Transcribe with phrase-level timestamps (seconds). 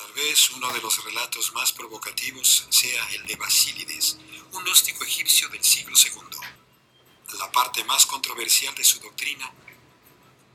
[0.00, 4.16] Tal vez uno de los relatos más provocativos sea el de Basílides,
[4.52, 7.38] un gnóstico egipcio del siglo II.
[7.38, 9.52] La parte más controversial de su doctrina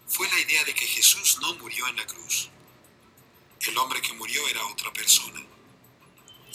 [0.08, 2.50] fue la idea de que Jesús no murió en la cruz.
[3.68, 5.42] El hombre que murió era otra persona,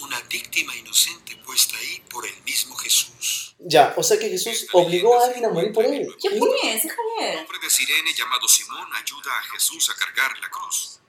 [0.01, 3.55] una víctima inocente puesta ahí por el mismo Jesús.
[3.61, 6.09] Ya, o sea que Jesús obligó a alguien a morir por él.
[6.21, 7.37] ¿Qué puñes, Javier?
[7.37, 11.01] Un hombre de Sirene llamado Simón ayuda a Jesús a cargar la cruz.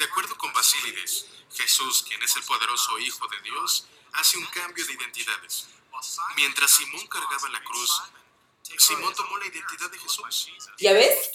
[0.00, 3.84] De acuerdo con Basílides, Jesús, quien es el poderoso Hijo de Dios,
[4.14, 5.66] hace un cambio de identidades.
[6.36, 8.00] Mientras Simón cargaba la cruz,
[8.78, 10.48] Simón tomó la identidad de Jesús.
[10.78, 11.30] ¿Ya ves?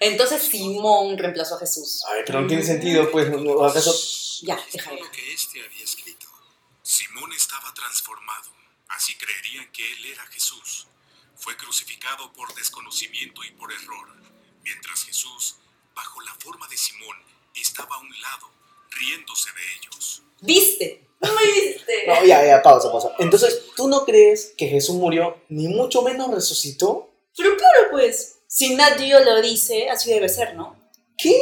[0.00, 0.46] Entonces.
[0.46, 2.04] Simón reemplazó a Jesús.
[2.06, 3.94] A ver, pero no tiene sentido, pues, ¿no- ¿acaso?
[4.42, 5.04] Ya, Es deja todo ver.
[5.06, 6.26] lo que éste había escrito.
[6.82, 8.52] Simón estaba transformado,
[8.88, 10.86] así creerían que él era Jesús.
[11.38, 14.14] Fue crucificado por desconocimiento y por error,
[14.64, 15.56] mientras Jesús,
[15.94, 17.16] bajo la forma de Simón,
[17.72, 18.50] estaba a un lado,
[18.90, 20.22] riéndose de ellos.
[20.42, 21.08] ¿Viste?
[21.22, 21.92] ¿No me viste?
[22.06, 23.12] No, ya, ya, pausa, pausa.
[23.18, 27.10] Entonces, ¿tú no crees que Jesús murió, ni mucho menos resucitó?
[27.34, 28.40] Pero claro, pues.
[28.46, 30.76] Si nadie lo dice, así debe ser, ¿no?
[31.16, 31.34] ¿Qué?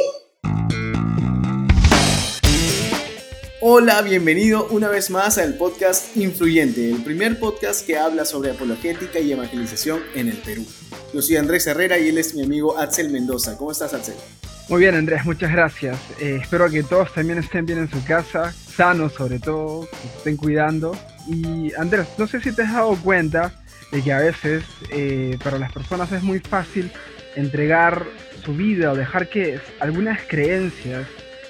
[3.59, 9.19] Hola, bienvenido una vez más al podcast Influyente, el primer podcast que habla sobre apologética
[9.19, 10.65] y evangelización en el Perú.
[11.13, 13.57] Yo soy Andrés Herrera y él es mi amigo Axel Mendoza.
[13.57, 14.15] ¿Cómo estás, Axel?
[14.71, 15.97] Muy bien, Andrés, muchas gracias.
[16.21, 20.37] Eh, espero que todos también estén bien en su casa, sanos sobre todo, que estén
[20.37, 20.97] cuidando.
[21.27, 23.51] Y Andrés, no sé si te has dado cuenta
[23.91, 26.89] de que a veces eh, para las personas es muy fácil
[27.35, 28.05] entregar
[28.45, 31.05] su vida o dejar que algunas creencias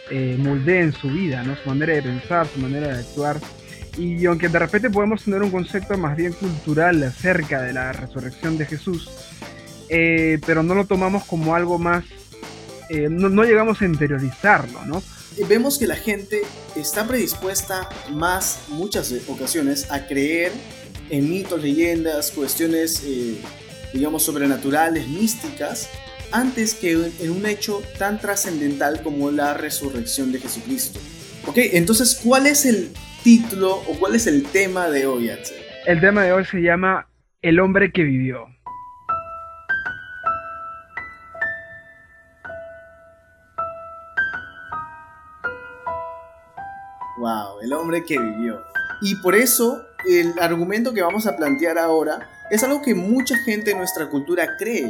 [0.09, 1.55] eh, moldeen su vida, ¿no?
[1.57, 3.37] su manera de pensar, su manera de actuar.
[3.99, 8.57] Y aunque de repente podemos tener un concepto más bien cultural acerca de la resurrección
[8.57, 9.11] de Jesús,
[9.89, 12.03] eh, pero no lo tomamos como algo más
[12.91, 15.01] eh, no, no llegamos a interiorizarlo, ¿no?
[15.37, 16.41] Eh, Vemos que la gente
[16.75, 20.51] está predispuesta más, muchas ocasiones, a creer
[21.09, 23.37] en mitos, leyendas, cuestiones, eh,
[23.93, 25.89] digamos, sobrenaturales, místicas,
[26.33, 30.99] antes que en en un hecho tan trascendental como la resurrección de Jesucristo.
[31.47, 32.91] Ok, entonces, ¿cuál es el
[33.23, 35.57] título o cuál es el tema de hoy, Axel?
[35.85, 37.07] El tema de hoy se llama
[37.41, 38.47] El hombre que vivió.
[47.61, 48.59] El hombre que vivió.
[49.01, 53.71] Y por eso el argumento que vamos a plantear ahora es algo que mucha gente
[53.71, 54.89] en nuestra cultura cree.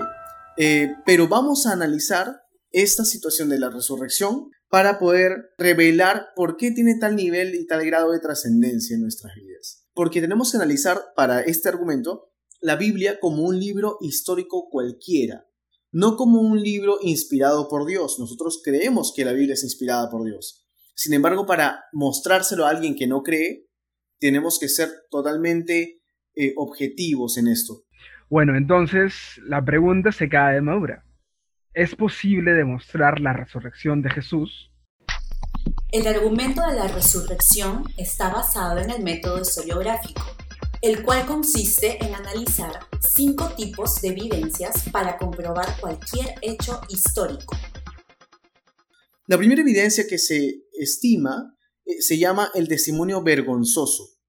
[0.58, 6.72] Eh, pero vamos a analizar esta situación de la resurrección para poder revelar por qué
[6.72, 9.86] tiene tal nivel y tal grado de trascendencia en nuestras vidas.
[9.94, 15.48] Porque tenemos que analizar para este argumento la Biblia como un libro histórico cualquiera,
[15.92, 18.18] no como un libro inspirado por Dios.
[18.18, 20.61] Nosotros creemos que la Biblia es inspirada por Dios.
[21.02, 23.66] Sin embargo, para mostrárselo a alguien que no cree,
[24.20, 26.00] tenemos que ser totalmente
[26.36, 27.86] eh, objetivos en esto.
[28.30, 31.04] Bueno, entonces la pregunta se cae de madura.
[31.74, 34.72] ¿Es posible demostrar la resurrección de Jesús?
[35.92, 40.22] El argumento de la resurrección está basado en el método historiográfico,
[40.84, 47.58] el cual consiste en analizar cinco tipos de evidencias para comprobar cualquier hecho histórico.
[49.32, 54.22] La primera evidencia que se estima eh, se llama el testimonio vergonzoso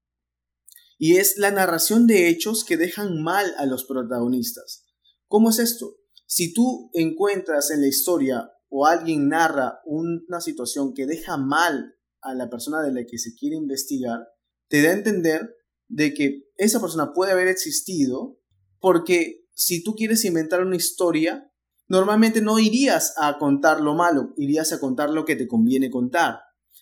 [0.97, 4.85] y es la narración de hechos que dejan mal a los protagonistas.
[5.27, 5.97] ¿Cómo es esto?
[6.25, 12.33] Si tú encuentras en la historia o alguien narra una situación que deja mal a
[12.33, 14.27] la persona de la que se quiere investigar,
[14.69, 15.55] te da a entender
[15.89, 18.39] de que esa persona puede haber existido
[18.79, 21.52] porque si tú quieres inventar una historia,
[21.87, 26.39] normalmente no irías a contar lo malo, irías a contar lo que te conviene contar.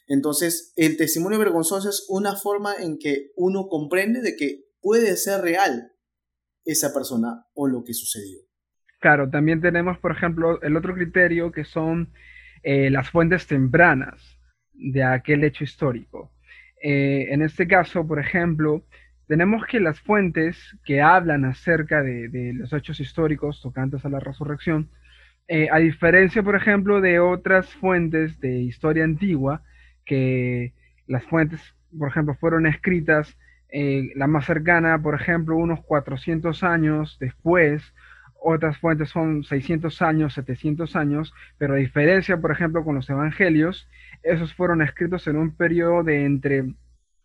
[0.07, 5.41] Entonces, el testimonio vergonzoso es una forma en que uno comprende de que puede ser
[5.41, 5.91] real
[6.65, 8.39] esa persona o lo que sucedió.
[8.99, 12.13] Claro, también tenemos, por ejemplo, el otro criterio que son
[12.63, 14.21] eh, las fuentes tempranas
[14.73, 16.31] de aquel hecho histórico.
[16.83, 18.85] Eh, en este caso, por ejemplo,
[19.31, 24.89] tenemos que las fuentes que hablan acerca de, los hechos históricos tocantes a la resurrección,
[25.47, 29.63] eh, a diferencia, por ejemplo, de otras fuentes de historia antigua,
[30.03, 30.73] que
[31.07, 31.61] las fuentes,
[31.97, 33.37] por ejemplo, fueron escritas,
[33.69, 37.81] eh, la más cercana, por ejemplo, unos 400 años después,
[38.37, 43.87] otras fuentes son 600 años, 700 años, pero a diferencia, por ejemplo, con los evangelios,
[44.23, 46.73] esos fueron escritos en un periodo de entre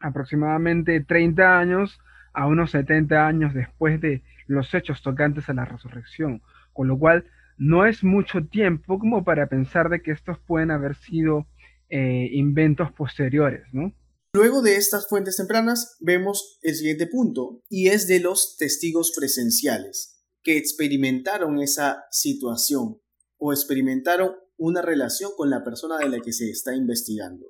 [0.01, 1.99] aproximadamente 30 años
[2.33, 7.25] a unos 70 años después de los hechos tocantes a la resurrección, con lo cual
[7.57, 11.47] no es mucho tiempo como para pensar de que estos pueden haber sido
[11.89, 13.95] eh, inventos posteriores, ¿no?
[14.35, 20.23] Luego de estas fuentes tempranas vemos el siguiente punto y es de los testigos presenciales
[20.43, 23.01] que experimentaron esa situación
[23.39, 27.47] o experimentaron una relación con la persona de la que se está investigando.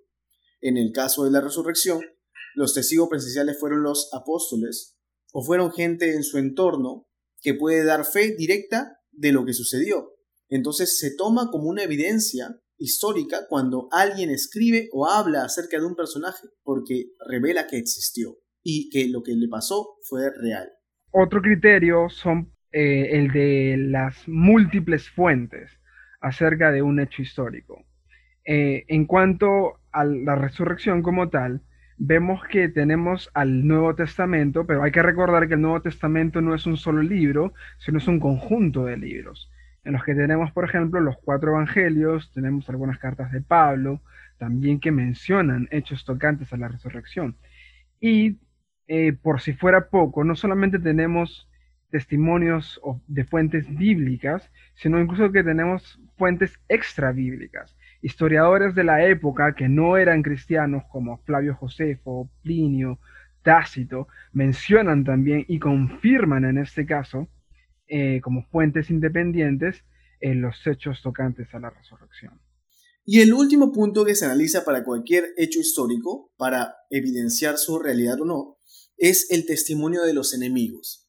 [0.61, 2.03] En el caso de la resurrección,
[2.57, 4.97] los testigos presenciales fueron los apóstoles
[5.33, 7.07] o fueron gente en su entorno
[7.43, 10.15] que puede dar fe directa de lo que sucedió.
[10.49, 15.95] Entonces se toma como una evidencia histórica cuando alguien escribe o habla acerca de un
[15.95, 20.71] personaje porque revela que existió y que lo que le pasó fue real.
[21.11, 25.71] Otro criterio son eh, el de las múltiples fuentes
[26.23, 27.85] acerca de un hecho histórico.
[28.47, 31.63] Eh, en cuanto a la resurrección como tal,
[31.99, 36.55] vemos que tenemos al Nuevo Testamento, pero hay que recordar que el Nuevo Testamento no
[36.55, 39.51] es un solo libro, sino es un conjunto de libros,
[39.85, 44.03] en los que tenemos, por ejemplo, los cuatro evangelios, tenemos algunas cartas de Pablo,
[44.37, 47.37] también que mencionan hechos tocantes a la resurrección.
[48.01, 48.39] Y
[48.89, 51.49] eh, por si fuera poco, no solamente tenemos
[51.91, 57.77] testimonios de fuentes bíblicas, sino incluso que tenemos fuentes extra bíblicas.
[58.07, 63.01] Historiadores de la época que no eran cristianos, como Flavio Josefo, Plinio,
[63.43, 67.27] Tácito, mencionan también y confirman en este caso,
[67.89, 69.83] eh, como fuentes independientes,
[70.21, 72.41] en los hechos tocantes a la resurrección.
[73.05, 78.21] Y el último punto que se analiza para cualquier hecho histórico, para evidenciar su realidad
[78.21, 78.59] o no,
[78.97, 81.09] es el testimonio de los enemigos.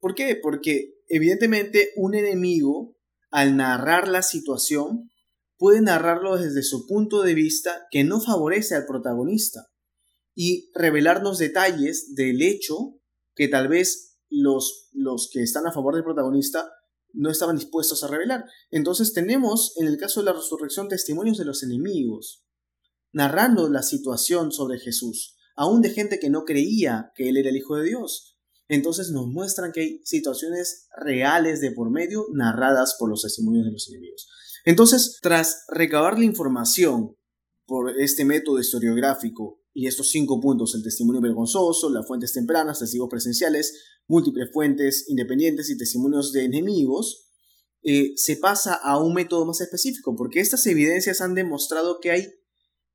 [0.00, 0.34] ¿Por qué?
[0.42, 2.96] Porque evidentemente un enemigo,
[3.30, 5.10] al narrar la situación,
[5.58, 9.66] puede narrarlo desde su punto de vista que no favorece al protagonista
[10.34, 13.00] y revelarnos detalles del hecho
[13.34, 16.70] que tal vez los, los que están a favor del protagonista
[17.12, 18.44] no estaban dispuestos a revelar.
[18.70, 22.44] Entonces tenemos, en el caso de la resurrección, testimonios de los enemigos,
[23.12, 27.56] narrando la situación sobre Jesús, aún de gente que no creía que Él era el
[27.56, 28.38] Hijo de Dios.
[28.68, 33.72] Entonces nos muestran que hay situaciones reales de por medio narradas por los testimonios de
[33.72, 34.28] los enemigos.
[34.64, 37.16] Entonces, tras recabar la información
[37.66, 43.08] por este método historiográfico y estos cinco puntos, el testimonio vergonzoso, las fuentes tempranas, testigos
[43.08, 47.28] presenciales, múltiples fuentes independientes y testimonios de enemigos,
[47.82, 52.26] eh, se pasa a un método más específico, porque estas evidencias han demostrado que hay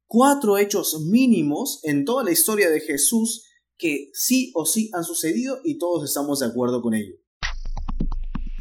[0.08, 3.46] cuatro hechos mínimos en toda la historia de Jesús
[3.78, 7.16] que sí o sí han sucedido y todos estamos de acuerdo con ello.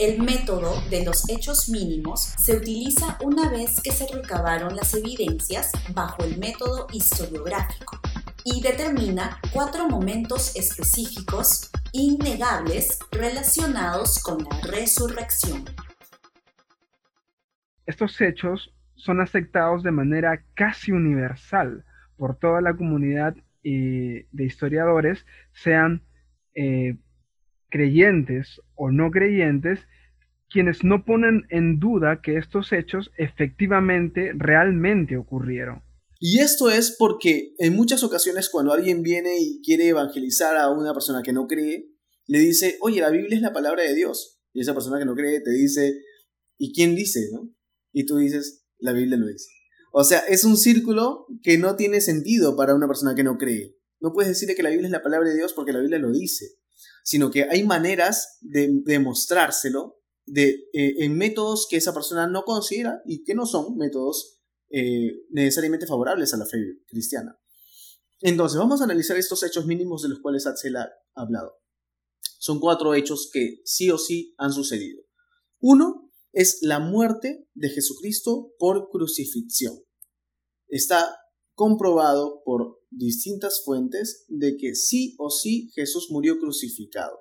[0.02, 5.70] El método de los hechos mínimos se utiliza una vez que se recabaron las evidencias
[5.94, 8.00] bajo el método historiográfico
[8.44, 15.66] y determina cuatro momentos específicos innegables relacionados con la resurrección.
[17.86, 21.84] Estos hechos son aceptados de manera casi universal
[22.16, 26.02] por toda la comunidad eh, de historiadores, sean
[26.56, 26.96] eh,
[27.72, 29.80] creyentes o no creyentes,
[30.48, 35.82] quienes no ponen en duda que estos hechos efectivamente, realmente ocurrieron.
[36.20, 40.92] Y esto es porque en muchas ocasiones cuando alguien viene y quiere evangelizar a una
[40.92, 41.88] persona que no cree,
[42.26, 44.40] le dice, oye, la Biblia es la palabra de Dios.
[44.52, 46.00] Y esa persona que no cree te dice,
[46.58, 47.28] ¿y quién dice?
[47.32, 47.50] ¿no?
[47.92, 49.48] Y tú dices, la Biblia lo dice.
[49.92, 53.76] O sea, es un círculo que no tiene sentido para una persona que no cree.
[54.00, 56.12] No puedes decirle que la Biblia es la palabra de Dios porque la Biblia lo
[56.12, 56.61] dice
[57.02, 63.02] sino que hay maneras de demostrárselo de, eh, en métodos que esa persona no considera
[63.04, 64.40] y que no son métodos
[64.70, 67.38] eh, necesariamente favorables a la fe cristiana.
[68.20, 71.58] Entonces, vamos a analizar estos hechos mínimos de los cuales Axel ha hablado.
[72.38, 75.02] Son cuatro hechos que sí o sí han sucedido.
[75.60, 79.80] Uno es la muerte de Jesucristo por crucifixión.
[80.68, 81.18] Está
[81.54, 87.18] comprobado por distintas fuentes de que sí o sí Jesús murió crucificado.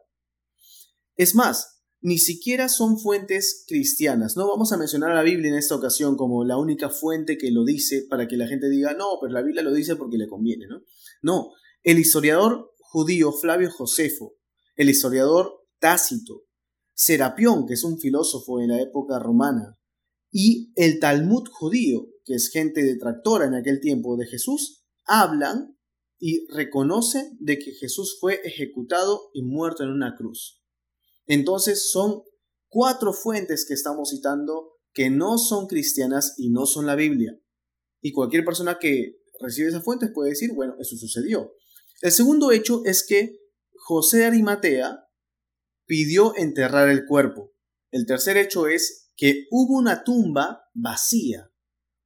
[1.16, 4.36] Es más, ni siquiera son fuentes cristianas.
[4.36, 7.52] No vamos a mencionar a la Biblia en esta ocasión como la única fuente que
[7.52, 10.28] lo dice para que la gente diga, no, pero la Biblia lo dice porque le
[10.28, 10.82] conviene, ¿no?
[11.22, 11.52] No,
[11.84, 14.36] el historiador judío Flavio Josefo,
[14.76, 16.44] el historiador Tácito,
[16.94, 19.78] Serapión, que es un filósofo en la época romana,
[20.32, 25.78] y el Talmud judío, que es gente detractora en aquel tiempo de Jesús, hablan
[26.20, 30.62] y reconocen de que Jesús fue ejecutado y muerto en una cruz.
[31.26, 32.24] Entonces son
[32.70, 37.40] cuatro fuentes que estamos citando que no son cristianas y no son la Biblia.
[38.02, 41.54] Y cualquier persona que recibe esas fuentes puede decir, bueno, eso sucedió.
[42.02, 43.40] El segundo hecho es que
[43.76, 45.08] José Arimatea
[45.86, 47.54] pidió enterrar el cuerpo.
[47.92, 51.51] El tercer hecho es que hubo una tumba vacía.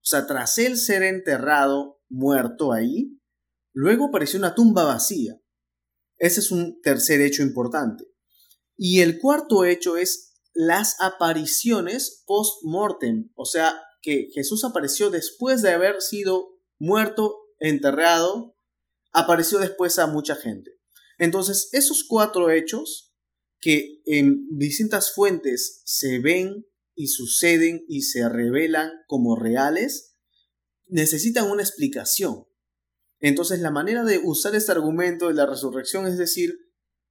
[0.06, 3.20] O sea, tras él ser enterrado, muerto ahí,
[3.74, 5.42] luego apareció una tumba vacía.
[6.18, 8.06] Ese es un tercer hecho importante.
[8.78, 15.72] Y el cuarto hecho es las apariciones post-mortem, o sea, que Jesús apareció después de
[15.72, 18.56] haber sido muerto, enterrado,
[19.12, 20.72] apareció después a mucha gente.
[21.18, 23.14] Entonces, esos cuatro hechos
[23.60, 30.16] que en distintas fuentes se ven y suceden y se revelan como reales,
[30.88, 32.46] necesitan una explicación.
[33.20, 36.58] Entonces, la manera de usar este argumento de la resurrección es decir,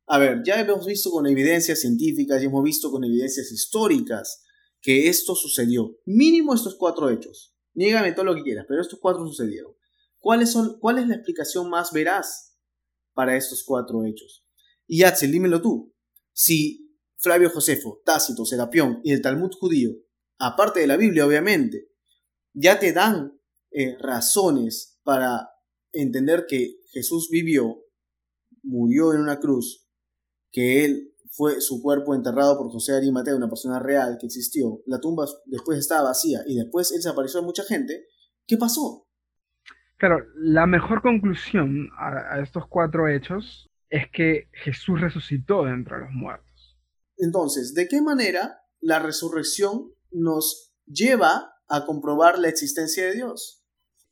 [0.07, 4.43] a ver, ya hemos visto con evidencias científicas y hemos visto con evidencias históricas
[4.81, 5.99] que esto sucedió.
[6.05, 7.55] Mínimo estos cuatro hechos.
[7.73, 9.73] Niégame todo lo que quieras, pero estos cuatro sucedieron.
[10.19, 12.59] ¿Cuáles son, ¿Cuál es la explicación más veraz
[13.15, 14.47] para estos cuatro hechos?
[14.87, 15.95] Y Axel, dímelo tú.
[16.33, 16.84] Si
[17.25, 19.91] Flavio Josefo, Tácito, Serapión y el Talmud judío,
[20.39, 21.89] aparte de la Biblia obviamente,
[22.53, 23.41] ya te dan
[23.71, 25.51] eh, razones para
[25.93, 27.83] entender que Jesús vivió,
[28.63, 29.89] murió en una cruz,
[30.53, 35.01] que él fue su cuerpo enterrado por José Arimatea, una persona real que existió, la
[35.01, 38.07] tumba después estaba vacía y después él se apareció a mucha gente,
[38.47, 39.09] ¿qué pasó?
[39.97, 46.11] Claro, la mejor conclusión a, estos cuatro hechos es que Jesús resucitó de entre los
[46.11, 46.54] muertos.
[47.17, 53.65] Entonces, ¿de qué manera la resurrección nos lleva a comprobar la existencia de Dios?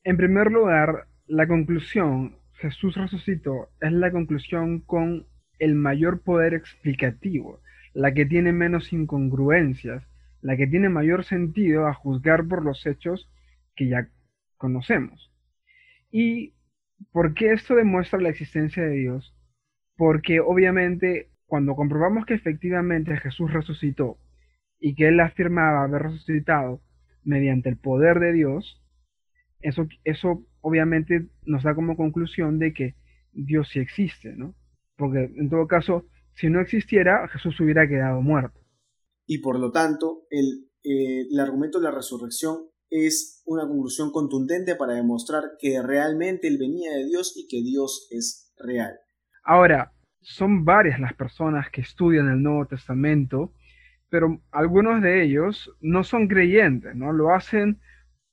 [0.05, 5.27] En primer lugar, la conclusión, Jesús resucitó, es la conclusión con
[5.59, 7.61] el mayor poder explicativo,
[7.93, 10.03] la que tiene menos incongruencias,
[10.41, 13.31] la que tiene mayor sentido a juzgar por los hechos
[13.77, 14.09] que ya
[14.57, 15.33] conocemos.
[16.11, 16.55] ¿Y
[17.13, 19.35] por qué esto demuestra la existencia de Dios?
[19.97, 24.17] Porque obviamente cuando comprobamos que efectivamente Jesús resucitó
[24.81, 26.81] y que él afirmaba haber resucitado
[27.25, 28.83] mediante el poder de Dios,
[29.61, 32.95] eso, eso obviamente nos da como conclusión de que
[33.33, 34.55] Dios sí existe, ¿no?
[34.97, 36.07] porque en todo caso,
[36.37, 38.59] si no existiera, Jesús hubiera quedado muerto.
[39.27, 44.75] Y por lo tanto, el, eh, el argumento de la resurrección es una conclusión contundente
[44.75, 48.99] para demostrar que realmente Él venía de Dios y que Dios es real.
[49.45, 49.93] Ahora,
[50.23, 53.53] son varias las personas que estudian el Nuevo Testamento,
[54.09, 57.13] pero algunos de ellos no son creyentes, ¿no?
[57.13, 57.81] Lo hacen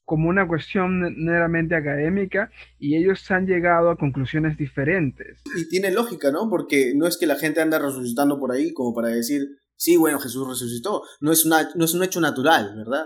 [0.10, 5.42] como una cuestión meramente académica y ellos han llegado a conclusiones diferentes.
[5.56, 6.50] Y tiene lógica, ¿no?
[6.50, 9.44] Porque no es que la gente anda resucitando por ahí como para decir,
[9.76, 11.04] sí, bueno, Jesús resucitó.
[11.22, 13.06] No es, una, no es un hecho natural, ¿verdad?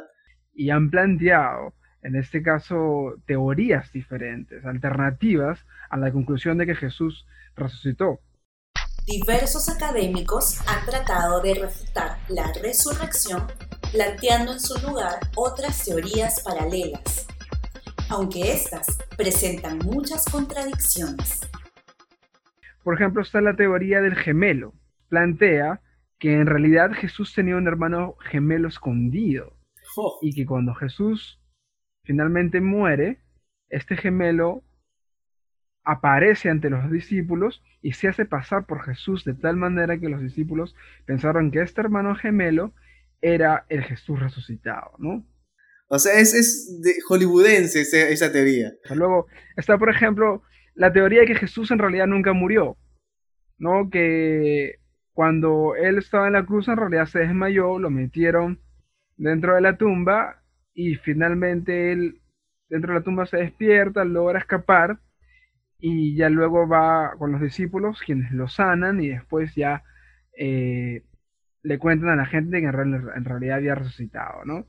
[0.53, 1.73] Y han planteado,
[2.03, 7.25] en este caso, teorías diferentes, alternativas a la conclusión de que Jesús
[7.55, 8.19] resucitó.
[9.05, 13.45] Diversos académicos han tratado de refutar la resurrección
[13.91, 17.27] planteando en su lugar otras teorías paralelas,
[18.09, 21.41] aunque éstas presentan muchas contradicciones.
[22.81, 24.73] Por ejemplo, está la teoría del gemelo.
[25.09, 25.81] Plantea
[26.17, 29.53] que en realidad Jesús tenía un hermano gemelo escondido
[29.97, 30.17] oh.
[30.21, 31.41] y que cuando Jesús
[32.05, 33.19] finalmente muere,
[33.67, 34.63] este gemelo
[35.83, 40.21] aparece ante los discípulos y se hace pasar por Jesús de tal manera que los
[40.21, 40.75] discípulos
[41.05, 42.73] pensaron que este hermano gemelo
[43.21, 45.25] era el Jesús resucitado, ¿no?
[45.87, 48.71] O sea, es, es de hollywoodense esa, teoría.
[48.95, 50.41] Luego está, por ejemplo,
[50.73, 52.77] la teoría de que Jesús en realidad nunca murió,
[53.57, 53.89] ¿no?
[53.89, 54.79] Que
[55.13, 58.59] cuando él estaba en la cruz en realidad se desmayó, lo metieron
[59.17, 60.41] dentro de la tumba
[60.73, 62.21] y finalmente él
[62.69, 64.99] dentro de la tumba se despierta, logra escapar
[65.85, 69.83] y ya luego va con los discípulos quienes lo sanan y después ya
[70.37, 71.03] eh,
[71.61, 74.65] le cuentan a la gente que en, realidad había resucitado, ¿no?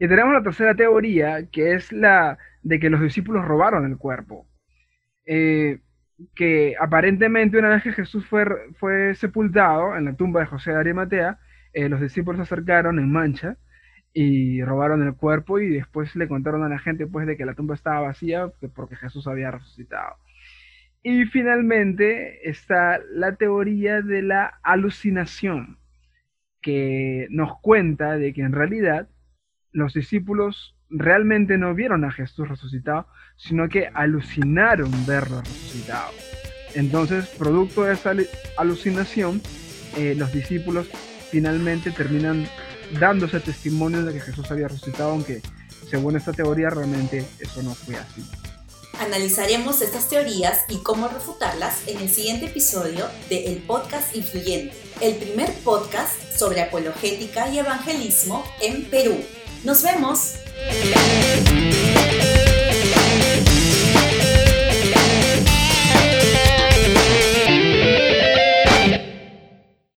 [0.00, 4.48] Y tenemos la tercera teoría, que es la de que los discípulos robaron el cuerpo.
[5.26, 5.80] Eh,
[6.34, 8.46] que aparentemente una vez que Jesús fue,
[8.78, 11.38] fue sepultado en la tumba de José de Arimatea,
[11.74, 13.58] eh, los discípulos se acercaron en mancha
[14.14, 17.52] y robaron el cuerpo y después le contaron a la gente pues de que la
[17.52, 20.16] tumba estaba vacía porque Jesús había resucitado.
[21.08, 25.78] Y finalmente está la teoría de la alucinación,
[26.60, 29.08] que nos cuenta de que en realidad
[29.70, 36.10] los discípulos realmente no vieron a Jesús resucitado, sino que alucinaron verlo resucitado.
[36.74, 38.12] Entonces, producto de esa
[38.58, 39.40] alucinación,
[39.96, 40.88] eh, los discípulos
[41.30, 42.46] finalmente terminan
[42.98, 45.40] dándose testimonio de que Jesús había resucitado, aunque
[45.88, 48.24] según esta teoría realmente eso no fue así.
[48.98, 55.16] Analizaremos estas teorías y cómo refutarlas en el siguiente episodio de El Podcast Influyente, el
[55.16, 59.16] primer podcast sobre apologética y evangelismo en Perú.
[59.64, 60.36] ¡Nos vemos!